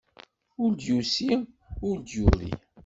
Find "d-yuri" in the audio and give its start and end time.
1.99-2.51